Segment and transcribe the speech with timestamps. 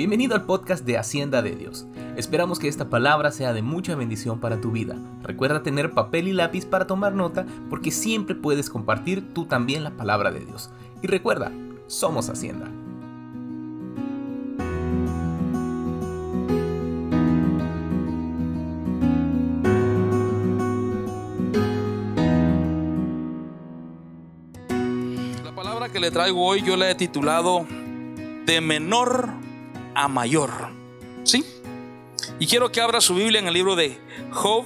[0.00, 1.84] Bienvenido al podcast de Hacienda de Dios.
[2.16, 4.96] Esperamos que esta palabra sea de mucha bendición para tu vida.
[5.22, 9.90] Recuerda tener papel y lápiz para tomar nota porque siempre puedes compartir tú también la
[9.90, 10.70] palabra de Dios.
[11.02, 11.52] Y recuerda,
[11.86, 12.70] somos Hacienda.
[25.44, 27.66] La palabra que le traigo hoy yo la he titulado
[28.46, 29.49] de menor
[29.94, 30.50] a mayor.
[31.24, 31.44] ¿Sí?
[32.38, 34.00] Y quiero que abra su Biblia en el libro de
[34.32, 34.64] Job,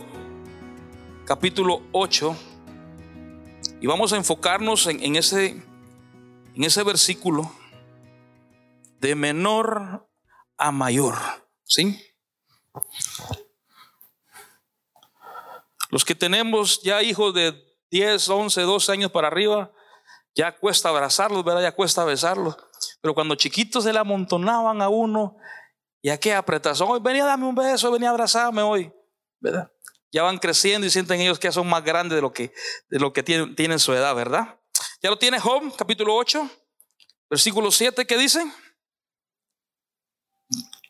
[1.25, 2.37] capítulo 8.
[3.81, 5.63] Y vamos a enfocarnos en, ese,
[6.55, 7.53] en ese versículo
[9.01, 10.09] de menor
[10.57, 11.17] a mayor.
[11.65, 12.01] ¿Sí?
[15.91, 17.55] Los que tenemos ya hijos de
[17.91, 19.73] 10, 11, 12 años para arriba,
[20.35, 21.63] ya cuesta abrazarlos, ¿verdad?
[21.63, 22.57] Ya cuesta besarlos.
[23.05, 25.37] Pero cuando chiquitos se le amontonaban a uno,
[26.01, 28.91] y a qué apretazón, hoy venía a darme un beso, venía a abrazarme hoy,
[29.41, 29.71] ¿verdad?
[30.11, 32.55] Ya van creciendo y sienten ellos que ya son más grandes de lo que,
[32.89, 34.59] de lo que tienen, tienen su edad, ¿verdad?
[35.03, 36.49] Ya lo tiene Job, capítulo 8,
[37.29, 38.43] versículo 7, ¿qué dice?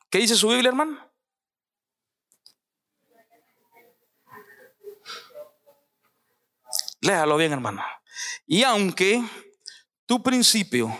[0.08, 1.12] ¿Qué dice su Biblia, hermano?
[7.00, 7.82] Léalo bien, hermano.
[8.46, 9.20] Y aunque
[10.06, 10.96] tu principio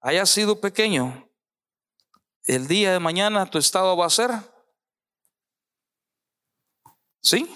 [0.00, 1.28] haya sido pequeño,
[2.44, 4.30] el día de mañana tu estado va a ser.
[7.20, 7.48] ¿Sí?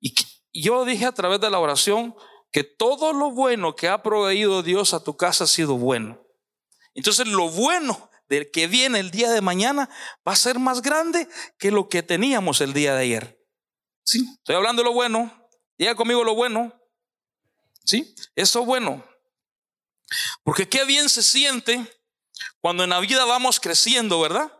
[0.00, 0.14] Y
[0.52, 2.14] yo dije a través de la oración
[2.50, 6.22] que todo lo bueno que ha proveído Dios a tu casa ha sido bueno.
[6.94, 9.90] Entonces lo bueno del que viene el día de mañana
[10.26, 13.38] va a ser más grande que lo que teníamos el día de ayer.
[14.04, 14.26] ¿Sí?
[14.38, 15.48] Estoy hablando de lo bueno.
[15.78, 16.72] Diga conmigo lo bueno.
[17.84, 18.14] ¿Sí?
[18.34, 19.04] Eso bueno.
[20.42, 22.00] Porque qué bien se siente
[22.60, 24.52] cuando en la vida vamos creciendo, ¿verdad?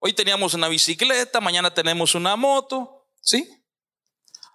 [0.00, 3.48] Hoy teníamos una bicicleta, mañana tenemos una moto, ¿sí?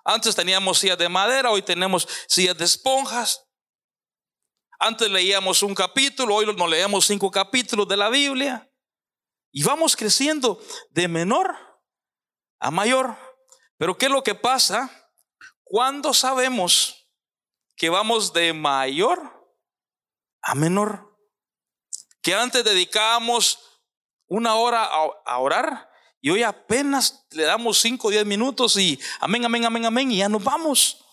[0.05, 3.45] Antes teníamos sillas de madera, hoy tenemos sillas de esponjas.
[4.79, 8.69] Antes leíamos un capítulo, hoy nos leemos cinco capítulos de la Biblia.
[9.51, 11.55] Y vamos creciendo de menor
[12.59, 13.15] a mayor.
[13.77, 15.11] Pero ¿qué es lo que pasa
[15.63, 17.07] cuando sabemos
[17.75, 19.42] que vamos de mayor
[20.43, 21.17] a menor.
[22.21, 23.59] Que antes dedicábamos
[24.27, 25.89] una hora a, orar
[26.21, 30.17] y hoy apenas le damos cinco o diez minutos y amén, amén, amén, amén y
[30.17, 31.03] ya nos vamos.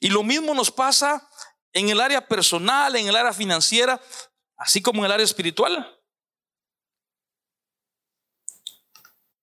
[0.00, 1.28] Y lo mismo nos pasa
[1.72, 4.00] en el área personal, en el área financiera,
[4.56, 5.93] así como en el área espiritual.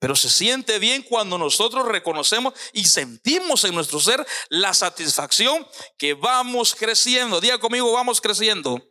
[0.02, 6.16] Pero se siente bien cuando nosotros reconocemos y sentimos en nuestro ser la satisfacción que
[6.16, 7.40] vamos creciendo.
[7.40, 8.84] Diga conmigo, vamos creciendo.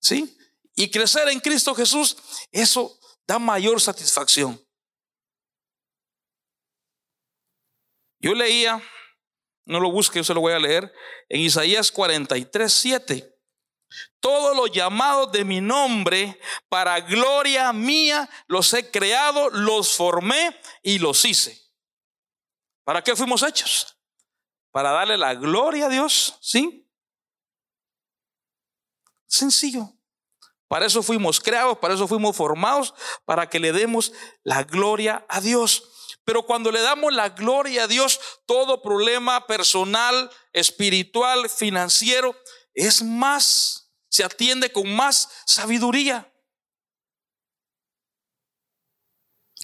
[0.00, 0.36] ¿Sí?
[0.74, 2.16] Y crecer en Cristo Jesús,
[2.50, 4.60] eso da mayor satisfacción.
[8.18, 8.82] Yo leía,
[9.64, 10.92] no lo busque, yo se lo voy a leer,
[11.28, 13.31] en Isaías 43, 7.
[14.20, 20.98] Todos los llamados de mi nombre, para gloria mía, los he creado, los formé y
[20.98, 21.60] los hice.
[22.84, 23.98] ¿Para qué fuimos hechos?
[24.70, 26.88] Para darle la gloria a Dios, ¿sí?
[29.26, 29.92] Sencillo.
[30.68, 32.94] Para eso fuimos creados, para eso fuimos formados,
[33.26, 36.16] para que le demos la gloria a Dios.
[36.24, 42.34] Pero cuando le damos la gloria a Dios, todo problema personal, espiritual, financiero,
[42.74, 43.81] es más
[44.12, 46.30] se atiende con más sabiduría.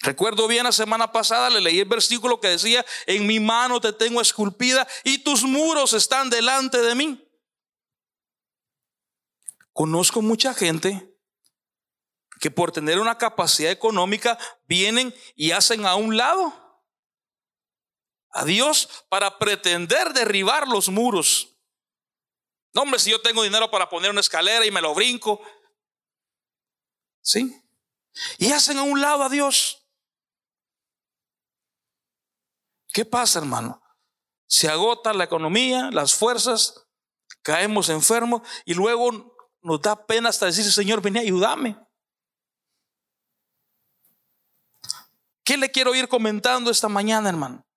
[0.01, 3.93] Recuerdo bien la semana pasada, le leí el versículo que decía, en mi mano te
[3.93, 7.29] tengo esculpida y tus muros están delante de mí.
[9.71, 11.15] Conozco mucha gente
[12.39, 16.83] que por tener una capacidad económica vienen y hacen a un lado
[18.31, 21.58] a Dios para pretender derribar los muros.
[22.73, 25.41] No, hombre, si yo tengo dinero para poner una escalera y me lo brinco.
[27.21, 27.61] ¿Sí?
[28.37, 29.87] Y hacen a un lado a Dios.
[32.91, 33.81] ¿Qué pasa, hermano?
[34.47, 36.87] Se agota la economía, las fuerzas,
[37.43, 41.77] caemos enfermos y luego nos da pena hasta decir, Señor, ven a ayúdame.
[45.43, 47.68] ¿Qué le quiero ir comentando esta mañana, hermano?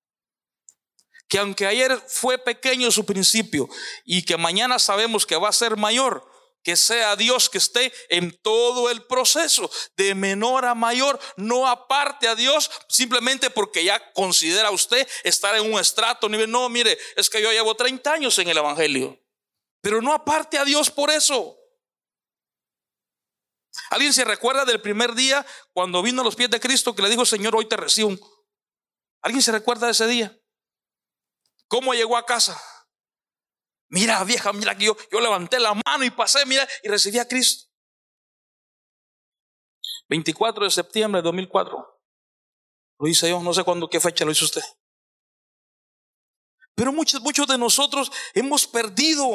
[1.33, 3.67] Que aunque ayer fue pequeño su principio
[4.05, 6.31] y que mañana sabemos que va a ser mayor,
[6.63, 12.29] que sea Dios que esté en todo el proceso, de menor a mayor, no aparte
[12.29, 17.31] a Dios simplemente porque ya considera usted estar en un estrato, nivel, no, mire, es
[17.31, 19.19] que yo llevo 30 años en el Evangelio,
[19.81, 21.57] pero no aparte a Dios por eso.
[23.89, 27.09] ¿Alguien se recuerda del primer día cuando vino a los pies de Cristo que le
[27.09, 28.19] dijo, Señor, hoy te recibo?
[29.23, 30.39] ¿Alguien se recuerda de ese día?
[31.73, 32.63] ¿Cómo llegó a casa?
[33.89, 37.27] Mira, vieja, mira que yo, yo levanté la mano y pasé, mira, y recibí a
[37.27, 37.73] Cristo.
[40.11, 42.03] 24 de septiembre de 2004.
[42.99, 44.61] Lo hice yo, no sé cuándo, qué fecha lo hizo usted.
[46.75, 49.27] Pero muchos, muchos de nosotros hemos perdido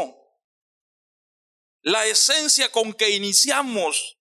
[1.81, 4.19] la esencia con que iniciamos.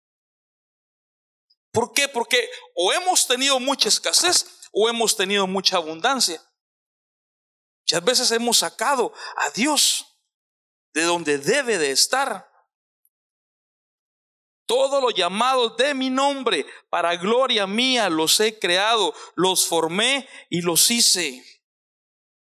[1.71, 2.07] ¿Por qué?
[2.09, 6.39] Porque o hemos tenido mucha escasez o hemos tenido mucha abundancia.
[7.83, 10.17] Muchas veces hemos sacado a Dios
[10.93, 12.49] de donde debe de estar.
[14.65, 20.61] Todos los llamados de mi nombre, para gloria mía, los he creado, los formé y
[20.61, 21.43] los hice.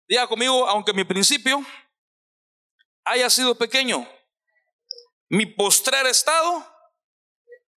[0.08, 1.64] Diga conmigo, aunque mi principio
[3.04, 4.08] haya sido pequeño,
[5.28, 6.64] mi postrer estado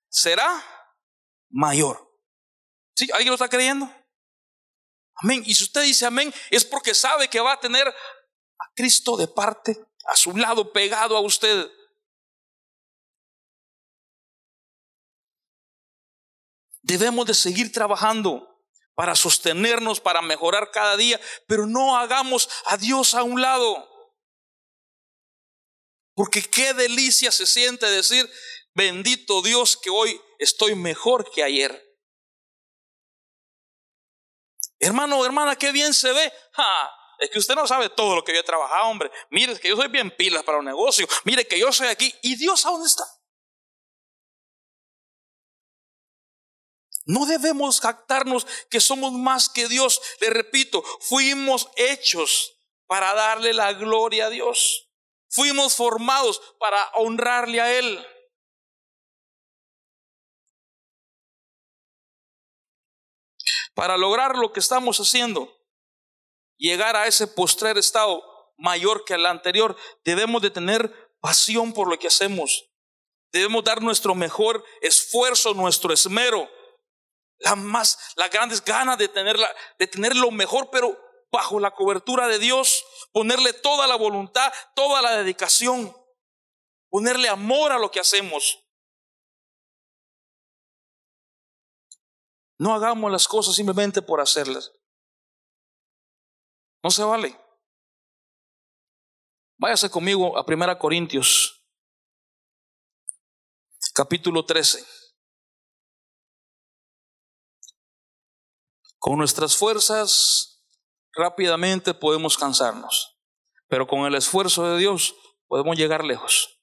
[0.07, 0.63] será
[1.49, 2.07] mayor.
[2.95, 3.09] ¿Sí?
[3.11, 3.91] ¿Alguien lo está creyendo?
[5.21, 5.43] Amén.
[5.45, 9.27] Y si usted dice amén, es porque sabe que va a tener a Cristo de
[9.27, 11.69] parte, a su lado, pegado a usted.
[16.81, 18.45] Debemos de seguir trabajando
[18.95, 23.87] para sostenernos, para mejorar cada día, pero no hagamos a Dios a un lado.
[26.15, 28.29] Porque qué delicia se siente decir,
[28.73, 31.88] bendito Dios que hoy estoy mejor que ayer.
[34.79, 36.33] Hermano, hermana, qué bien se ve.
[37.19, 39.11] es que usted no sabe todo lo que yo he trabajado, hombre.
[39.29, 41.07] Mire, que yo soy bien pilas para un negocio.
[41.25, 42.13] Mire que yo soy aquí.
[42.21, 43.03] ¿Y Dios a dónde está?
[47.05, 49.99] No debemos jactarnos que somos más que Dios.
[50.19, 52.53] Le repito, fuimos hechos
[52.85, 54.89] para darle la gloria a Dios.
[55.27, 58.05] Fuimos formados para honrarle a Él.
[63.79, 65.57] Para lograr lo que estamos haciendo,
[66.57, 68.21] llegar a ese postrer estado
[68.57, 69.73] mayor que el anterior,
[70.03, 72.65] debemos de tener pasión por lo que hacemos.
[73.31, 76.49] Debemos dar nuestro mejor esfuerzo, nuestro esmero.
[77.37, 80.99] La más, las grandes ganas de, tenerla, de tener lo mejor, pero
[81.31, 82.83] bajo la cobertura de Dios,
[83.13, 85.95] ponerle toda la voluntad, toda la dedicación,
[86.89, 88.59] ponerle amor a lo que hacemos.
[92.59, 94.73] No hagamos las cosas simplemente por hacerlas.
[96.83, 97.39] No se vale.
[99.57, 101.65] Váyase conmigo a 1 Corintios,
[103.93, 104.85] capítulo 13.
[108.97, 110.65] Con nuestras fuerzas
[111.13, 113.21] rápidamente podemos cansarnos,
[113.67, 115.15] pero con el esfuerzo de Dios
[115.47, 116.61] podemos llegar lejos,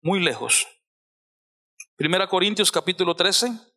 [0.00, 0.66] muy lejos.
[1.96, 3.71] Primera Corintios capítulo 13,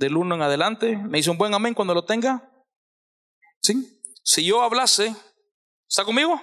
[0.00, 0.96] del 1 en adelante.
[0.96, 2.50] Me dice un buen amén cuando lo tenga.
[3.62, 4.00] ¿Sí?
[4.24, 5.14] Si yo hablase,
[5.88, 6.42] ¿está conmigo?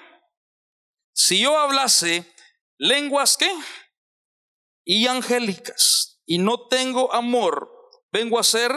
[1.12, 2.32] Si yo hablase
[2.78, 3.52] lenguas qué?
[4.86, 7.70] Y angélicas, y no tengo amor,
[8.12, 8.72] vengo a ser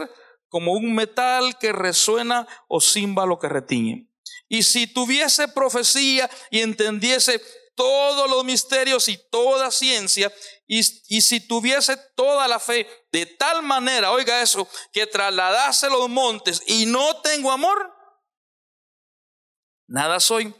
[0.48, 4.10] como un metal que resuena o címbalo que retiñe.
[4.48, 7.40] Y si tuviese profecía y entendiese
[7.76, 10.32] todos los misterios y toda ciencia,
[10.72, 16.62] y, si tuviese toda la fe de tal manera, oiga eso, que trasladase los montes
[16.64, 17.92] y no tengo amor,
[19.88, 20.54] nada soy.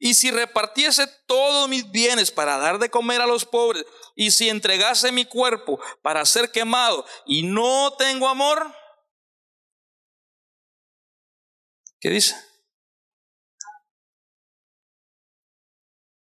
[0.00, 3.84] Y si repartiese todos mis bienes para dar de comer a los pobres,
[4.16, 8.74] y si entregase mi cuerpo para ser quemado y no tengo amor,
[12.00, 12.34] ¿qué dice?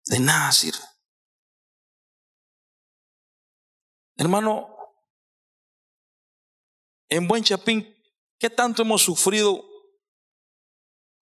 [0.06, 0.95] De nada sirve.
[4.16, 4.74] Hermano,
[7.08, 7.94] en Buen Chapín,
[8.38, 9.64] ¿qué tanto hemos sufrido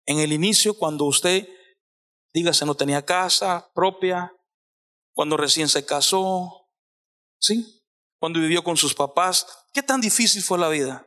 [0.06, 1.48] en el inicio cuando usted
[2.32, 4.32] Dígase, no tenía casa propia,
[5.14, 6.68] cuando recién se casó,
[7.40, 7.82] ¿sí?
[8.20, 9.46] Cuando vivió con sus papás.
[9.72, 11.06] ¿Qué tan difícil fue la vida?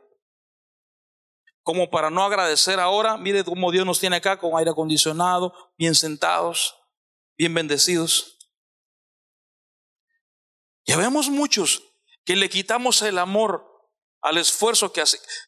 [1.62, 5.94] Como para no agradecer ahora, mire cómo Dios nos tiene acá con aire acondicionado, bien
[5.94, 6.74] sentados,
[7.38, 8.38] bien bendecidos.
[10.84, 11.82] Ya vemos muchos
[12.24, 13.68] que le quitamos el amor
[14.20, 15.02] al esfuerzo que,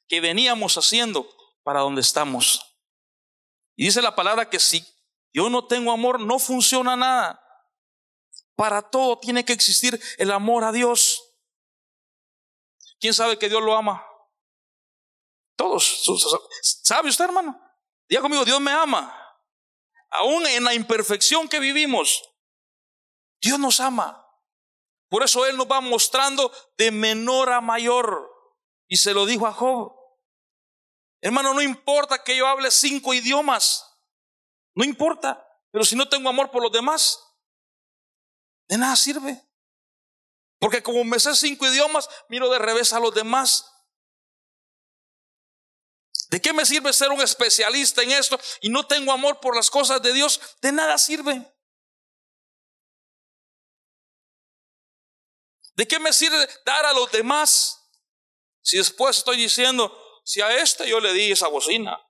[0.09, 1.29] que veníamos haciendo
[1.63, 2.61] para donde estamos.
[3.77, 4.85] Y dice la palabra que si
[5.33, 7.41] yo no tengo amor, no funciona nada.
[8.57, 11.23] Para todo tiene que existir el amor a Dios.
[13.01, 14.05] ¿Quién sabe que Dios lo ama?
[15.57, 16.05] Todos.
[16.63, 17.61] ¿Sabe usted, hermano?
[18.09, 19.21] Diga conmigo, Dios me ama.
[20.11, 22.23] Aún en la imperfección que vivimos,
[23.41, 24.24] Dios nos ama.
[25.15, 28.33] Por eso Él nos va mostrando de menor a mayor.
[28.89, 29.95] Y se lo dijo a Job.
[31.21, 33.87] Hermano, no importa que yo hable cinco idiomas.
[34.75, 35.47] No importa.
[35.71, 37.21] Pero si no tengo amor por los demás,
[38.67, 39.41] de nada sirve.
[40.59, 43.71] Porque como me sé cinco idiomas, miro de revés a los demás.
[46.29, 49.71] ¿De qué me sirve ser un especialista en esto y no tengo amor por las
[49.71, 50.41] cosas de Dios?
[50.61, 51.54] De nada sirve.
[55.75, 57.81] ¿De qué me sirve dar a los demás?
[58.63, 62.01] Si después estoy diciendo, si a este yo le di esa bocina,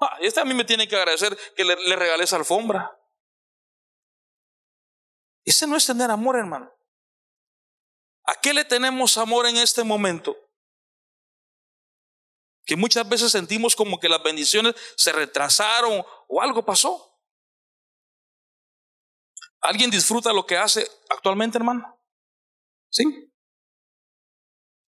[0.00, 2.98] ah, este a mí me tiene que agradecer que le, le regalé esa alfombra.
[5.44, 6.72] Ese no es tener amor, hermano.
[8.24, 10.36] ¿A qué le tenemos amor en este momento?
[12.64, 17.20] Que muchas veces sentimos como que las bendiciones se retrasaron o algo pasó.
[19.60, 21.95] ¿Alguien disfruta lo que hace actualmente, hermano?
[22.96, 23.04] ¿Sí?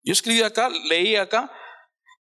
[0.03, 1.51] Yo escribí acá, leí acá,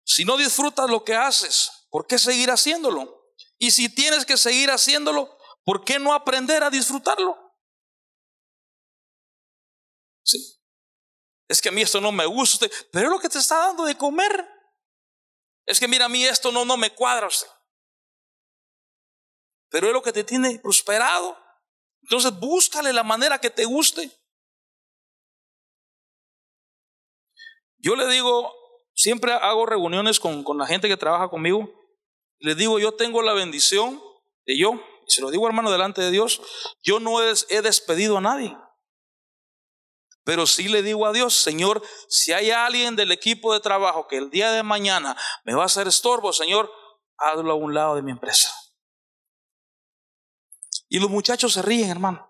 [0.04, 3.34] si no disfrutas lo que haces, ¿por qué seguir haciéndolo?
[3.58, 7.36] Y si tienes que seguir haciéndolo, ¿por qué no aprender a disfrutarlo?
[10.24, 10.38] Sí.
[11.48, 13.84] Es que a mí esto no me gusta, pero es lo que te está dando
[13.86, 14.48] de comer.
[15.66, 17.28] Es que mira, a mí esto no, no me cuadra.
[19.70, 21.36] Pero es lo que te tiene prosperado.
[22.04, 24.21] Entonces búscale la manera que te guste.
[27.82, 28.54] Yo le digo,
[28.94, 31.70] siempre hago reuniones con, con la gente que trabaja conmigo.
[32.40, 34.02] Les digo, yo tengo la bendición
[34.46, 34.74] de yo,
[35.08, 36.42] y se lo digo hermano delante de Dios,
[36.82, 38.58] yo no he despedido a nadie.
[40.24, 44.18] Pero sí le digo a Dios, Señor, si hay alguien del equipo de trabajo que
[44.18, 46.72] el día de mañana me va a hacer estorbo, Señor,
[47.18, 48.52] hazlo a un lado de mi empresa.
[50.90, 52.28] Y los muchachos se ríen, hermano.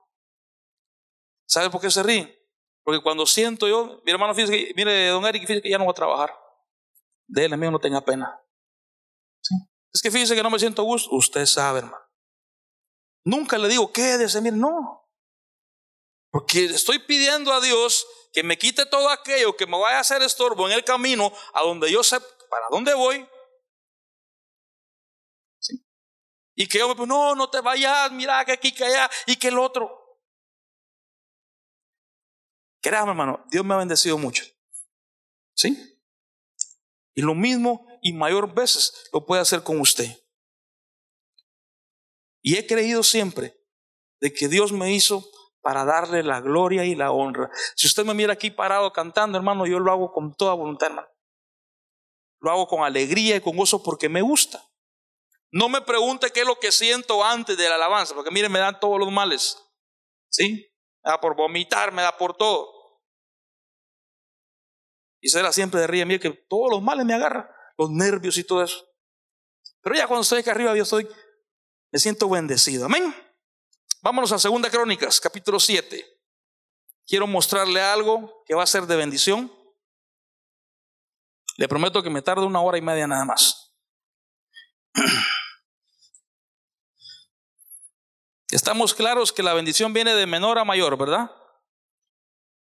[1.46, 2.41] ¿Sabe por qué se ríen?
[2.84, 5.92] Porque cuando siento yo, mi hermano, fíjese mire, don Eric, fíjese que ya no va
[5.92, 6.34] a trabajar.
[7.28, 8.42] De él, amigo, no tenga pena.
[9.94, 11.10] Es que fíjese que no me siento gusto.
[11.16, 12.04] Usted sabe, hermano.
[13.24, 15.08] Nunca le digo, quédese, mire, no.
[16.32, 20.22] Porque estoy pidiendo a Dios que me quite todo aquello que me vaya a hacer
[20.22, 23.28] estorbo en el camino a donde yo sé para dónde voy.
[26.56, 29.50] Y que yo me no, no te vayas, mira que aquí, que allá y que
[29.50, 30.01] el otro.
[32.82, 34.44] Créame, hermano, Dios me ha bendecido mucho.
[35.54, 35.78] ¿Sí?
[37.14, 40.18] Y lo mismo y mayor veces lo puede hacer con usted.
[42.42, 43.56] Y he creído siempre
[44.20, 45.30] de que Dios me hizo
[45.62, 47.50] para darle la gloria y la honra.
[47.76, 51.08] Si usted me mira aquí parado cantando, hermano, yo lo hago con toda voluntad, hermano.
[52.40, 54.68] Lo hago con alegría y con gozo porque me gusta.
[55.52, 58.58] No me pregunte qué es lo que siento antes de la alabanza, porque mire, me
[58.58, 59.58] dan todos los males.
[60.30, 60.71] ¿Sí?
[61.04, 62.72] Me da por vomitar, me da por todo.
[65.20, 68.44] Y será siempre de ríe, mire que todos los males me agarran, los nervios y
[68.44, 68.84] todo eso.
[69.82, 71.08] Pero ya cuando estoy aquí arriba, yo estoy,
[71.92, 72.86] me siento bendecido.
[72.86, 73.14] Amén.
[74.02, 76.06] Vámonos a Segunda Crónicas, capítulo 7.
[77.06, 79.52] Quiero mostrarle algo que va a ser de bendición.
[81.58, 83.76] Le prometo que me tarde una hora y media nada más.
[88.52, 91.32] Estamos claros que la bendición viene de menor a mayor, ¿verdad?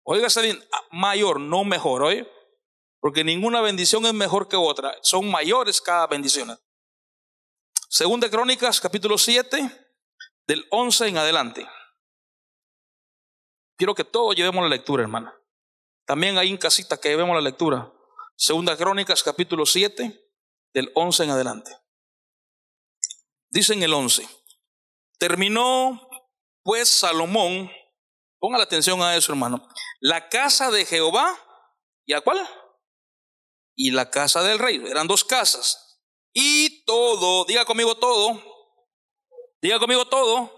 [0.04, 0.62] Óigase bien,
[0.92, 2.30] mayor, no mejor, ¿oye?
[3.00, 4.96] Porque ninguna bendición es mejor que otra.
[5.02, 6.56] Son mayores cada bendición.
[7.88, 9.90] Segunda Crónicas, capítulo 7
[10.46, 11.68] del 11 en adelante.
[13.76, 15.34] Quiero que todos llevemos la lectura, hermana.
[16.06, 17.92] También ahí en casita que llevemos la lectura.
[18.36, 20.30] Segunda Crónicas, capítulo 7,
[20.72, 21.76] del 11 en adelante.
[23.48, 24.28] Dice en el 11,
[25.28, 26.06] terminó
[26.62, 27.70] pues Salomón,
[28.38, 29.66] ponga la atención a eso, hermano,
[30.00, 31.34] la casa de Jehová,
[32.04, 32.46] ¿y a cuál?
[33.74, 36.02] Y la casa del rey, eran dos casas.
[36.34, 38.38] Y todo, diga conmigo todo,
[39.62, 40.52] Diga conmigo todo.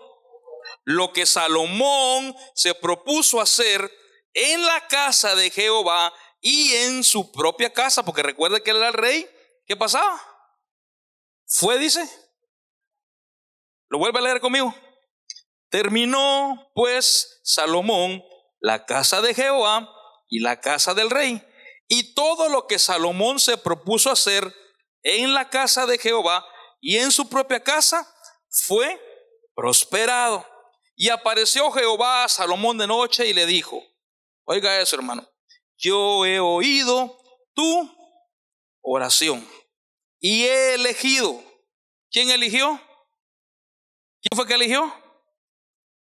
[0.83, 3.89] Lo que Salomón se propuso hacer
[4.35, 8.89] en la casa de Jehová y en su propia casa, porque recuerde que él era
[8.89, 9.31] el rey.
[9.65, 10.21] ¿Qué pasaba?
[11.47, 12.26] Fue, dice.
[13.89, 14.75] Lo vuelve a leer conmigo.
[15.71, 18.23] Terminó pues Salomón
[18.61, 19.89] la casa de Jehová
[20.29, 21.43] y la casa del rey.
[21.89, 24.53] Y todo lo que Salomón se propuso hacer
[25.03, 26.45] en la casa de Jehová
[26.81, 28.13] y en su propia casa
[28.49, 29.01] fue
[29.55, 30.45] prosperado.
[30.97, 33.83] Y apareció Jehová a Salomón de noche y le dijo,
[34.45, 35.29] oiga eso hermano,
[35.77, 37.19] yo he oído
[37.55, 37.97] tu
[38.81, 39.47] oración
[40.19, 41.43] y he elegido.
[42.11, 42.81] ¿Quién eligió?
[44.29, 44.93] ¿Quién fue que eligió?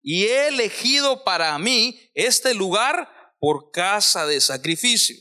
[0.02, 5.16] Y he elegido para mí este lugar por casa de sacrificio.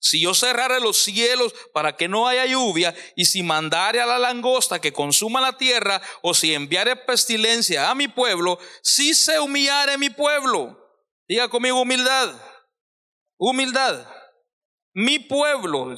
[0.00, 4.18] Si yo cerrare los cielos para que no haya lluvia, y si mandare a la
[4.18, 9.96] langosta que consuma la tierra, o si enviare pestilencia a mi pueblo, si se humillare
[9.96, 10.78] mi pueblo,
[11.26, 12.34] diga conmigo humildad,
[13.38, 14.06] humildad,
[14.92, 15.94] mi pueblo,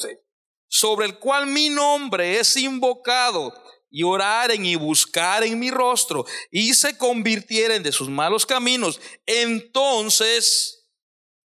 [0.69, 3.55] sobre el cual mi nombre es invocado,
[3.93, 10.83] y oraren y buscaren mi rostro, y se convirtieren de sus malos caminos, entonces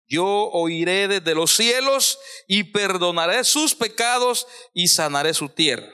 [0.06, 5.90] yo oiré desde los cielos y perdonaré sus pecados y sanaré su tierra.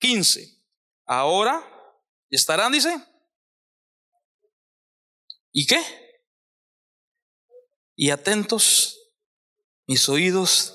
[0.00, 0.46] 15.
[1.06, 1.66] Ahora
[2.28, 2.94] estarán, dice.
[5.52, 5.82] ¿Y qué?
[7.96, 8.98] Y atentos
[9.86, 10.74] mis oídos.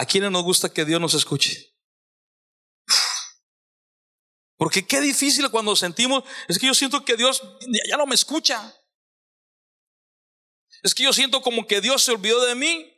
[0.00, 1.76] ¿A quienes nos gusta que Dios nos escuche?
[4.56, 7.42] Porque qué difícil cuando sentimos, es que yo siento que Dios
[7.86, 8.74] ya no me escucha.
[10.82, 12.90] Es que yo siento como que Dios se olvidó de mí.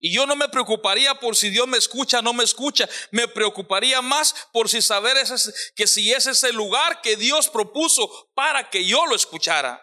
[0.00, 2.88] Y yo no me preocuparía por si Dios me escucha o no me escucha.
[3.12, 7.48] Me preocuparía más por si saber ese, que si ese es el lugar que Dios
[7.48, 9.80] propuso para que yo lo escuchara.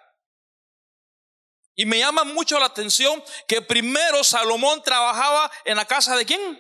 [1.78, 6.60] Y me llama mucho la atención que primero Salomón trabajaba en la casa de quién?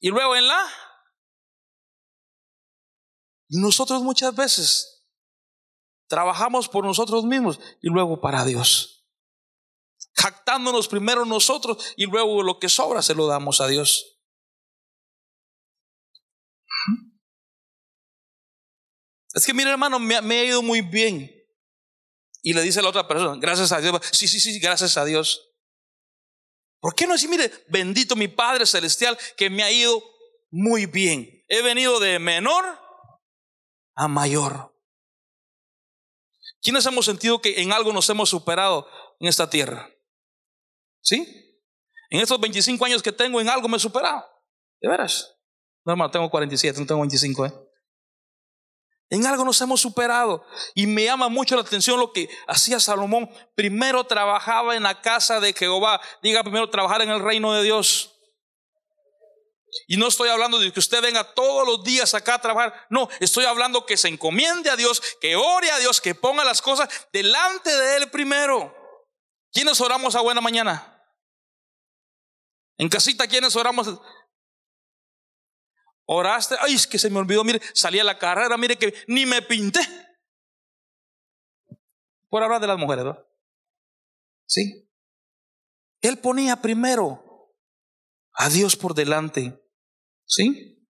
[0.00, 0.72] Y luego en la
[3.48, 5.08] nosotros muchas veces
[6.08, 9.04] trabajamos por nosotros mismos y luego para Dios.
[10.14, 14.16] Jactándonos primero nosotros y luego lo que sobra se lo damos a Dios.
[19.34, 21.35] Es que mire hermano, me, ha ido muy bien.
[22.46, 24.00] Y le dice a la otra persona, gracias a Dios.
[24.12, 25.52] Sí, sí, sí, gracias a Dios.
[26.78, 30.00] ¿Por qué no decir, mire, bendito mi Padre Celestial que me ha ido
[30.52, 31.44] muy bien?
[31.48, 32.64] He venido de menor
[33.96, 34.72] a mayor.
[36.62, 38.86] ¿Quiénes hemos sentido que en algo nos hemos superado
[39.18, 39.90] en esta tierra?
[41.02, 41.26] ¿Sí?
[42.10, 44.24] En estos 25 años que tengo, en algo me he superado.
[44.80, 45.36] ¿De veras?
[45.84, 47.52] No, hermano, tengo 47, no tengo 25, ¿eh?
[49.08, 50.44] En algo nos hemos superado.
[50.74, 53.30] Y me llama mucho la atención lo que hacía Salomón.
[53.54, 56.00] Primero trabajaba en la casa de Jehová.
[56.22, 58.12] Diga primero trabajar en el reino de Dios.
[59.86, 62.86] Y no estoy hablando de que usted venga todos los días acá a trabajar.
[62.90, 66.62] No, estoy hablando que se encomiende a Dios, que ore a Dios, que ponga las
[66.62, 68.74] cosas delante de Él primero.
[69.52, 70.92] ¿Quiénes oramos a buena mañana?
[72.78, 73.88] En casita, ¿quiénes oramos?
[76.06, 79.26] Oraste, ay, es que se me olvidó, mire, salí a la carrera, mire que ni
[79.26, 79.80] me pinté.
[82.28, 83.26] Por hablar de las mujeres, ¿verdad?
[84.46, 84.88] Sí.
[86.00, 87.52] Él ponía primero
[88.32, 89.60] a Dios por delante.
[90.24, 90.86] ¿Sí?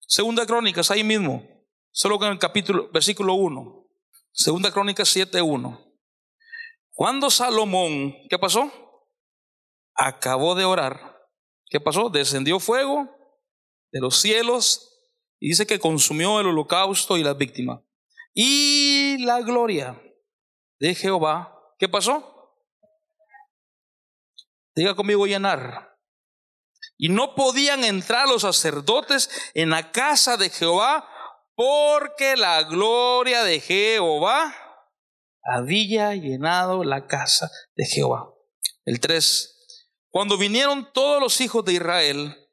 [0.00, 1.46] Segunda Crónicas, ahí mismo,
[1.90, 3.86] solo con el capítulo, versículo 1.
[4.32, 5.94] Segunda Crónicas 7.1.
[6.90, 8.70] Cuando Salomón, ¿qué pasó?
[9.94, 11.20] Acabó de orar.
[11.66, 12.08] ¿Qué pasó?
[12.08, 13.23] Descendió fuego
[13.94, 14.90] de los cielos
[15.38, 17.80] y dice que consumió el holocausto y las víctimas.
[18.34, 20.02] Y la gloria
[20.80, 22.58] de Jehová, ¿qué pasó?
[24.74, 25.96] Diga conmigo llenar
[26.98, 31.08] y no podían entrar los sacerdotes en la casa de Jehová
[31.54, 34.52] porque la gloria de Jehová
[35.44, 38.28] había llenado la casa de Jehová.
[38.84, 39.52] El 3.
[40.10, 42.43] Cuando vinieron todos los hijos de Israel,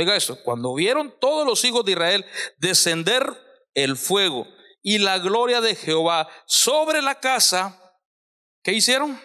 [0.00, 2.24] oiga esto, cuando vieron todos los hijos de Israel
[2.58, 3.24] descender
[3.74, 4.46] el fuego
[4.82, 7.98] y la gloria de Jehová sobre la casa,
[8.62, 9.20] ¿qué hicieron?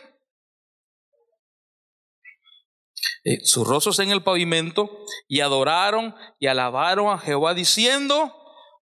[3.24, 8.34] Eh, sus rostros en el pavimento y adoraron y alabaron a Jehová diciendo,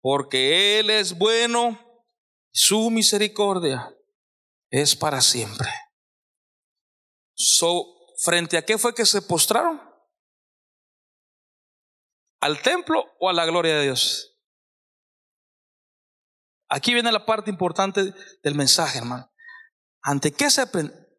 [0.01, 2.05] porque Él es bueno,
[2.53, 3.94] su misericordia
[4.70, 5.68] es para siempre.
[7.35, 9.81] So, ¿Frente a qué fue que se postraron?
[12.40, 14.37] ¿Al templo o a la gloria de Dios?
[16.68, 19.33] Aquí viene la parte importante del mensaje, hermano.
[20.03, 20.64] ¿Ante qué se,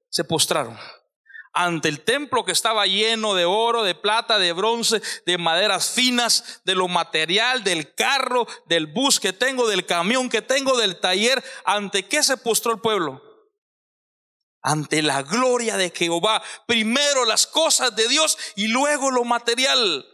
[0.09, 0.77] se postraron?
[1.53, 6.61] ante el templo que estaba lleno de oro, de plata, de bronce, de maderas finas,
[6.63, 11.43] de lo material, del carro, del bus que tengo, del camión que tengo, del taller.
[11.65, 13.21] ¿Ante qué se postró el pueblo?
[14.61, 16.41] Ante la gloria de Jehová.
[16.67, 20.05] Primero las cosas de Dios y luego lo material.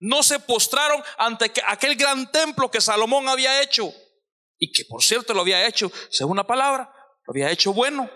[0.00, 3.92] No se postraron ante aquel gran templo que Salomón había hecho.
[4.58, 6.92] Y que por cierto lo había hecho, según la palabra,
[7.26, 8.10] lo había hecho bueno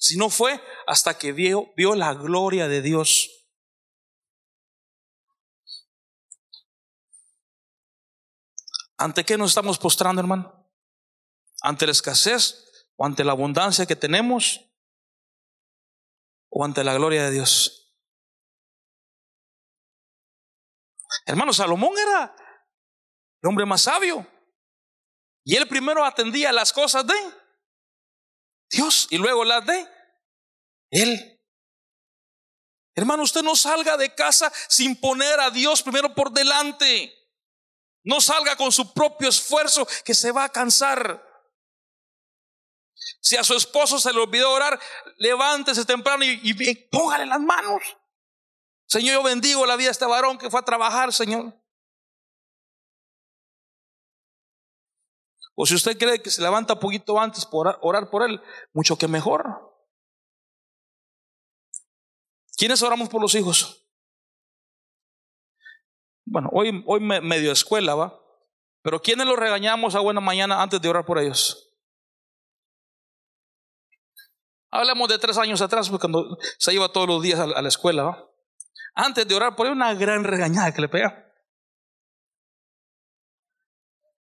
[0.00, 3.28] si no fue hasta que vio, vio la gloria de Dios.
[8.96, 10.58] ¿Ante qué nos estamos postrando, hermano?
[11.60, 14.60] ante la escasez o ante la abundancia que tenemos
[16.50, 17.77] o ante la gloria de Dios.
[21.26, 22.34] Hermano, Salomón era
[23.42, 24.26] el hombre más sabio.
[25.44, 27.14] Y él primero atendía las cosas de
[28.70, 29.88] Dios y luego las de
[30.90, 31.40] Él.
[32.94, 37.14] Hermano, usted no salga de casa sin poner a Dios primero por delante.
[38.04, 41.24] No salga con su propio esfuerzo que se va a cansar.
[43.20, 44.78] Si a su esposo se le olvidó orar,
[45.18, 47.82] levántese temprano y, y, póngale las manos.
[48.88, 51.52] Señor, yo bendigo la vida de este varón que fue a trabajar, Señor.
[55.54, 58.40] O si usted cree que se levanta un poquito antes por orar por él,
[58.72, 59.44] mucho que mejor.
[62.56, 63.86] ¿Quiénes oramos por los hijos?
[66.24, 68.18] Bueno, hoy, hoy medio escuela, ¿va?
[68.82, 71.76] Pero ¿quiénes los regañamos a buena mañana antes de orar por ellos?
[74.70, 78.04] Hablamos de tres años atrás, pues, cuando se iba todos los días a la escuela,
[78.04, 78.27] ¿va?
[79.00, 81.32] Antes de orar por ellos, una gran regañada que le pega.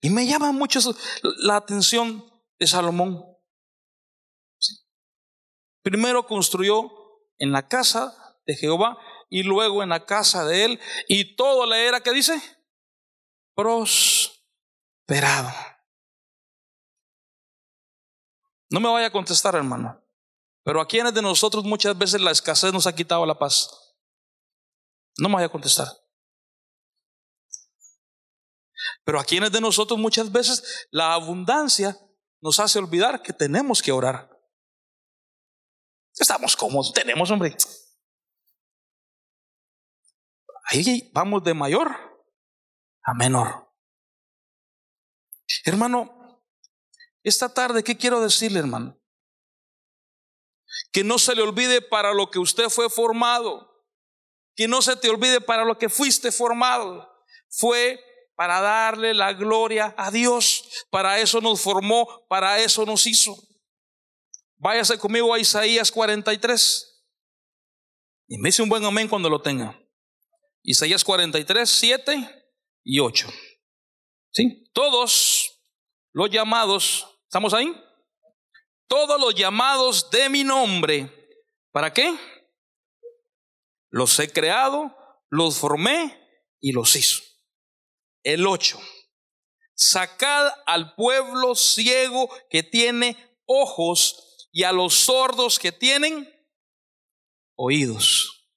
[0.02, 0.80] Y me llama mucho
[1.22, 2.26] la atención
[2.58, 3.24] de Salomón.
[5.84, 6.92] Primero construyó
[7.38, 8.98] en la casa de Jehová
[9.30, 12.42] y luego en la casa de él y todo le era que dice
[13.54, 14.34] prosperado.
[18.72, 20.04] No me vaya a contestar, hermano.
[20.64, 23.83] Pero a quienes de nosotros muchas veces la escasez nos ha quitado la paz.
[25.18, 25.88] No me vaya a contestar.
[29.06, 31.98] Pero a quienes de nosotros muchas veces la abundancia
[32.42, 34.30] nos hace olvidar que tenemos que orar.
[36.16, 37.56] Estamos cómodos, tenemos, hombre.
[40.66, 41.92] Ahí vamos de mayor
[43.04, 43.72] a menor.
[45.66, 46.42] Hermano,
[47.24, 49.00] esta tarde, ¿qué quiero decirle, hermano?
[50.92, 53.73] Que no se le olvide para lo que usted fue formado.
[54.56, 57.10] Que no se te olvide para lo que fuiste formado.
[57.50, 58.00] Fue
[58.36, 60.86] para darle la gloria a Dios.
[60.90, 63.36] Para eso nos formó, para eso nos hizo.
[64.58, 67.06] Váyase conmigo a Isaías 43.
[68.28, 69.80] Y me dice un buen amén cuando lo tenga.
[70.64, 72.46] Isaías 43, 7
[72.86, 73.28] y 8.
[74.32, 74.70] ¿Sí?
[74.74, 75.62] Todos
[76.14, 77.76] los llamados, ¿estamos ahí?
[78.88, 81.12] Todos los llamados de mi nombre,
[81.72, 82.18] ¿para qué?
[83.94, 84.98] Los he creado,
[85.30, 86.20] los formé
[86.60, 87.22] y los hizo.
[88.24, 88.80] El 8.
[89.76, 96.28] Sacad al pueblo ciego que tiene ojos y a los sordos que tienen
[97.56, 98.50] oídos.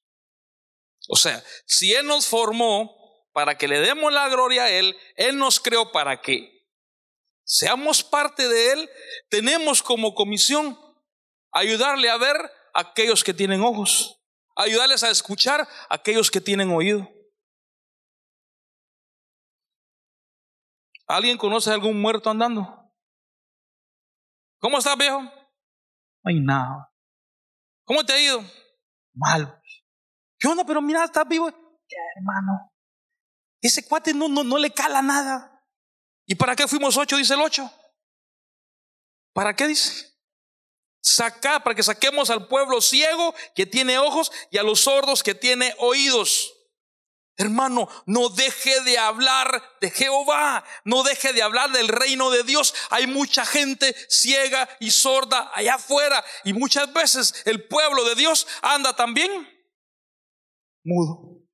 [1.11, 2.97] O sea, si Él nos formó
[3.35, 6.67] para que le demos la gloria a Él, Él nos creó para que
[7.45, 8.91] seamos parte de Él,
[9.29, 10.81] tenemos como comisión
[11.53, 12.37] ayudarle a ver
[12.73, 14.16] a aquellos que tienen ojos,
[14.57, 17.09] ayudarles a escuchar a aquellos que tienen oído.
[21.07, 22.93] ¿Alguien conoce a algún muerto andando?
[24.59, 25.21] ¿Cómo estás, viejo?
[26.25, 26.93] Ay, nada.
[27.85, 28.41] ¿Cómo te ha ido?
[29.15, 29.63] Mal.
[30.39, 30.65] ¿Qué onda?
[30.65, 31.49] Pero mira, está vivo.
[31.87, 32.73] ¿Qué, hermano?
[33.61, 35.65] Ese cuate no, no, no le cala nada.
[36.27, 37.17] ¿Y para qué fuimos ocho?
[37.17, 37.71] Dice el ocho.
[39.33, 40.16] ¿Para qué dice?
[41.09, 45.37] Sacar, para que saquemos al pueblo ciego que tiene ojos y a los sordos que
[45.37, 46.53] tiene oídos.
[47.37, 52.75] Hermano, no deje de hablar de Jehová, no deje de hablar del reino de Dios.
[52.91, 58.49] Hay mucha gente ciega y sorda allá afuera y muchas veces el pueblo de Dios
[58.63, 59.49] anda también
[60.83, 61.47] mudo.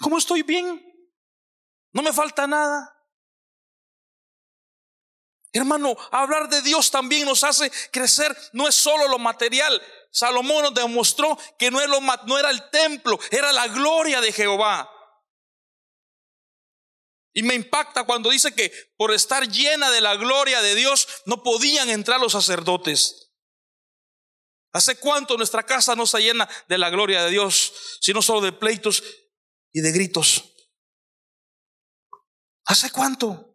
[0.00, 0.84] ¿Cómo estoy bien?
[1.92, 2.91] No me falta nada.
[5.52, 8.34] Hermano, hablar de Dios también nos hace crecer.
[8.52, 9.80] No es solo lo material.
[10.10, 14.90] Salomón nos demostró que no, era el templo, era la gloria de Jehová.
[17.34, 21.42] Y me impacta cuando dice que por estar llena de la gloria de Dios no
[21.42, 23.30] podían entrar los sacerdotes.
[24.72, 28.52] ¿Hace cuánto nuestra casa no se llena de la gloria de Dios, sino solo de
[28.52, 29.02] pleitos
[29.72, 30.44] y de gritos?
[32.64, 33.51] ¿Hace cuánto?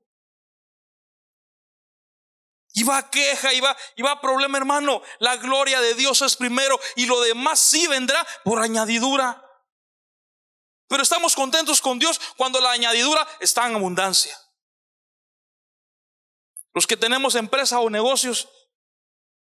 [2.77, 5.01] Y va queja, y va, y va problema, hermano.
[5.17, 9.43] La gloria de Dios es primero y lo demás sí vendrá por añadidura.
[10.87, 14.39] Pero estamos contentos con Dios cuando la añadidura está en abundancia.
[16.75, 18.47] Los que tenemos empresa o negocios,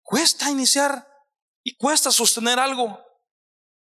[0.02, 1.08] cuesta iniciar
[1.62, 3.06] y cuesta sostener algo.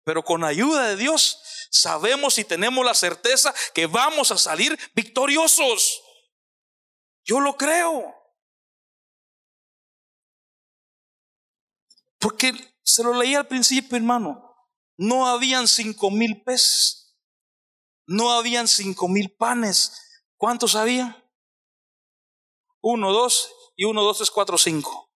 [0.05, 6.03] Pero con ayuda de Dios sabemos y tenemos la certeza que vamos a salir victoriosos.
[7.25, 8.20] Yo lo creo.
[12.21, 14.55] Porque se lo leí al principio, hermano.
[14.97, 17.17] No habían cinco mil peces.
[18.07, 20.23] No habían cinco mil panes.
[20.37, 21.17] ¿Cuántos había?
[22.83, 25.11] Uno, dos y uno, dos, tres, cuatro, cinco.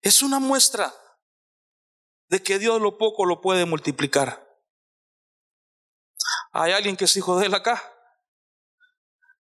[0.00, 0.94] Es una muestra
[2.28, 4.46] de que Dios lo poco lo puede multiplicar.
[6.52, 7.82] ¿Hay alguien que es hijo de Él acá?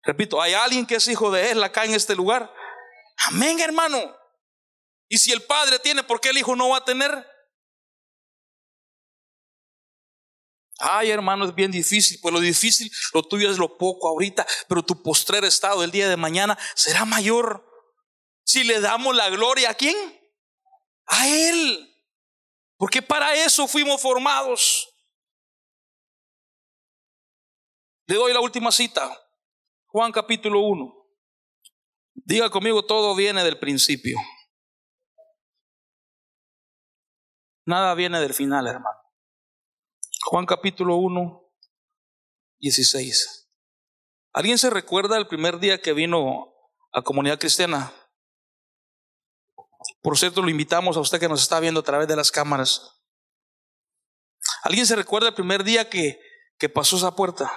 [0.03, 2.53] Repito, ¿hay alguien que es hijo de Él acá en este lugar?
[3.27, 4.15] Amén, hermano.
[5.07, 7.25] Y si el Padre tiene, ¿por qué el Hijo no va a tener?
[10.79, 12.19] Ay, hermano, es bien difícil.
[12.21, 16.09] Pues lo difícil, lo tuyo es lo poco ahorita, pero tu postrer estado el día
[16.09, 17.65] de mañana será mayor.
[18.43, 19.95] Si le damos la gloria a quién?
[21.05, 21.91] A Él.
[22.77, 24.89] Porque para eso fuimos formados.
[28.07, 29.19] Le doy la última cita.
[29.87, 30.93] Juan capítulo 1.
[32.13, 34.17] Diga conmigo, todo viene del principio.
[37.65, 38.99] Nada viene del final, hermano.
[40.25, 41.51] Juan capítulo 1,
[42.60, 43.49] 16.
[44.34, 46.54] ¿Alguien se recuerda el primer día que vino
[46.91, 47.91] a comunidad cristiana?
[50.01, 53.01] Por cierto, lo invitamos a usted que nos está viendo a través de las cámaras.
[54.63, 56.19] ¿Alguien se recuerda el primer día que,
[56.60, 57.51] que pasó esa puerta?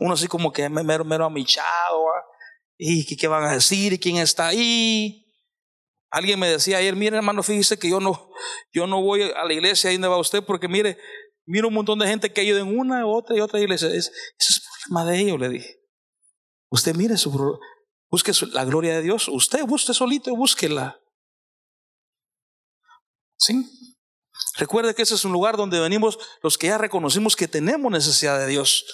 [0.00, 2.04] Uno así como que mero, mero amichado.
[2.76, 3.94] ¿Y qué van a decir?
[3.94, 5.21] ¿Y quién está ahí?
[6.12, 8.30] Alguien me decía ayer, mire hermano, fíjese que yo no,
[8.70, 10.98] yo no voy a la iglesia ahí donde va usted porque mire,
[11.46, 13.88] miro un montón de gente que ha ido en una, otra y otra iglesia.
[13.88, 15.80] Es, ese es problema de ellos, le dije.
[16.70, 17.58] Usted mire su,
[18.10, 19.26] busque la gloria de Dios.
[19.28, 21.00] Usted, busque solito, búsquela.
[23.38, 23.66] ¿Sí?
[24.58, 28.38] Recuerde que ese es un lugar donde venimos los que ya reconocimos que tenemos necesidad
[28.38, 28.84] de Dios.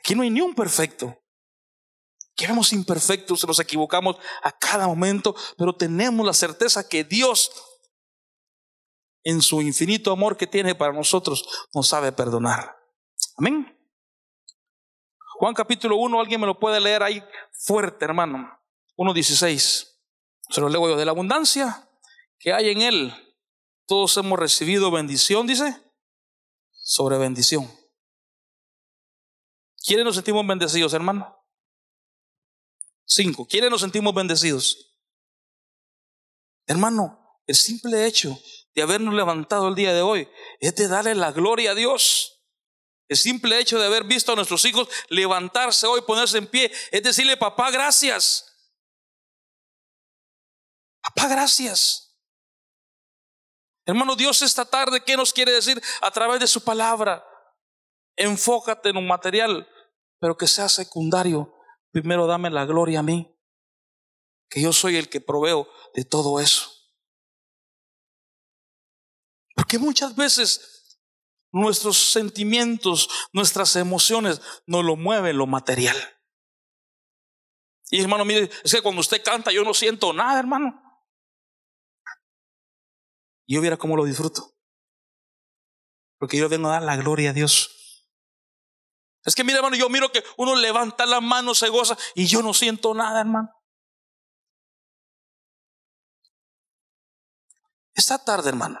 [0.00, 1.16] Aquí no hay ni un perfecto.
[2.38, 7.50] Que vemos imperfectos, nos equivocamos a cada momento, pero tenemos la certeza que Dios,
[9.24, 12.76] en su infinito amor que tiene para nosotros, nos sabe perdonar.
[13.38, 13.76] Amén.
[15.40, 17.20] Juan capítulo 1, alguien me lo puede leer ahí
[17.50, 18.48] fuerte, hermano.
[18.96, 19.98] 1.16.
[20.48, 20.96] Se lo leo yo.
[20.96, 21.90] De la abundancia
[22.38, 23.36] que hay en él,
[23.88, 25.76] todos hemos recibido bendición, dice,
[26.70, 27.68] sobre bendición.
[29.84, 31.37] ¿Quiénes nos sentimos bendecidos, hermano?
[33.08, 33.46] Cinco.
[33.46, 34.94] ¿Quiénes nos sentimos bendecidos?
[36.66, 38.38] Hermano, el simple hecho
[38.74, 40.28] de habernos levantado el día de hoy
[40.60, 42.44] es de darle la gloria a Dios.
[43.08, 47.02] El simple hecho de haber visto a nuestros hijos levantarse hoy, ponerse en pie, es
[47.02, 48.44] decirle, papá, gracias.
[51.00, 52.14] Papá, gracias.
[53.86, 57.24] Hermano, Dios esta tarde, ¿qué nos quiere decir a través de su palabra?
[58.16, 59.66] Enfócate en un material,
[60.20, 61.57] pero que sea secundario
[62.00, 63.34] primero dame la gloria a mí,
[64.48, 66.70] que yo soy el que proveo de todo eso.
[69.54, 71.00] Porque muchas veces
[71.52, 75.96] nuestros sentimientos, nuestras emociones nos lo mueven lo material.
[77.90, 80.80] Y hermano, mire, es que cuando usted canta yo no siento nada, hermano.
[83.46, 84.54] Y yo viera cómo lo disfruto.
[86.18, 87.77] Porque yo vengo a dar la gloria a Dios.
[89.28, 92.40] Es que mira, hermano, yo miro que uno levanta la mano, se goza y yo
[92.40, 93.50] no siento nada, hermano.
[97.94, 98.80] Esta tarde, hermano,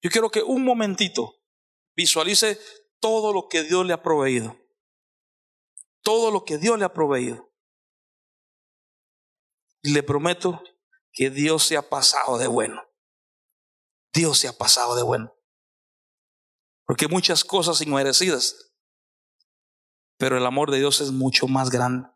[0.00, 1.34] yo quiero que un momentito
[1.94, 2.58] visualice
[2.98, 4.56] todo lo que Dios le ha proveído.
[6.00, 7.52] Todo lo que Dios le ha proveído.
[9.82, 10.62] Y le prometo
[11.12, 12.82] que Dios se ha pasado de bueno.
[14.14, 15.36] Dios se ha pasado de bueno.
[16.86, 18.67] Porque muchas cosas inmerecidas
[20.18, 22.08] pero el amor de Dios es mucho más grande.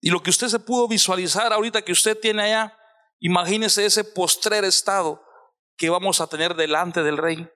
[0.00, 2.78] Y lo que usted se pudo visualizar ahorita que usted tiene allá,
[3.20, 5.24] imagínese ese postrer estado
[5.76, 7.48] que vamos a tener delante del rey.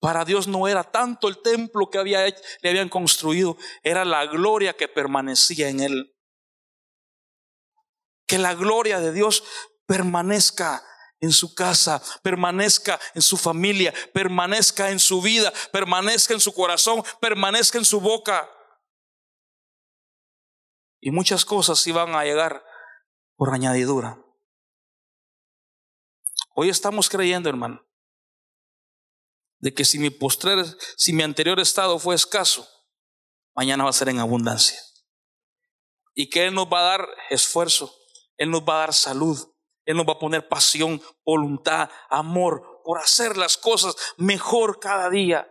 [0.00, 4.74] Para Dios no era tanto el templo que había le habían construido, era la gloria
[4.74, 6.16] que permanecía en él.
[8.26, 9.44] Que la gloria de Dios
[9.86, 10.82] permanezca
[11.20, 17.02] en su casa, permanezca en su familia, permanezca en su vida, permanezca en su corazón,
[17.20, 18.50] permanezca en su boca.
[21.00, 22.64] Y muchas cosas iban a llegar
[23.36, 24.22] por añadidura.
[26.54, 27.86] Hoy estamos creyendo, hermano,
[29.58, 30.64] de que si mi postrer,
[30.96, 32.66] si mi anterior estado fue escaso,
[33.54, 34.78] mañana va a ser en abundancia.
[36.14, 37.94] Y que Él nos va a dar esfuerzo,
[38.36, 39.38] Él nos va a dar salud,
[39.86, 45.50] él nos va a poner pasión, voluntad, amor por hacer las cosas mejor cada día.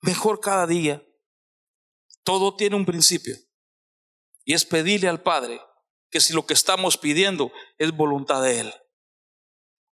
[0.00, 1.02] Mejor cada día.
[2.24, 3.36] Todo tiene un principio.
[4.44, 5.60] Y es pedirle al Padre
[6.10, 8.74] que si lo que estamos pidiendo es voluntad de Él.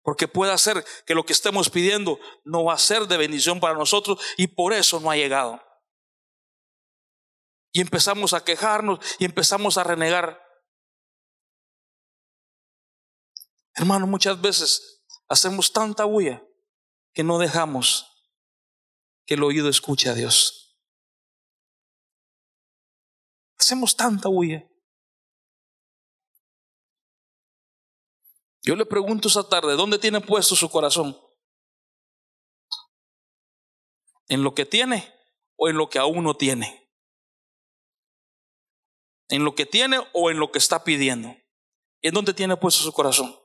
[0.01, 3.75] Porque puede ser que lo que estemos pidiendo no va a ser de bendición para
[3.75, 5.61] nosotros y por eso no ha llegado.
[7.71, 10.48] Y empezamos a quejarnos y empezamos a renegar.
[13.79, 16.45] Hermano, muchas veces hacemos tanta bulla
[17.13, 18.05] que no dejamos
[19.25, 20.77] que el oído escuche a Dios.
[23.57, 24.69] Hacemos tanta bulla.
[28.63, 31.17] Yo le pregunto esa tarde, ¿dónde tiene puesto su corazón?
[34.27, 35.09] ¿En lo que tiene
[35.55, 36.91] o en lo que aún no tiene?
[39.29, 41.33] ¿En lo que tiene o en lo que está pidiendo?
[42.01, 43.39] ¿En dónde tiene puesto su corazón?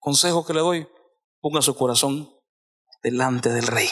[0.00, 0.88] Consejo que le doy,
[1.40, 2.34] ponga su corazón
[3.02, 3.88] delante del rey.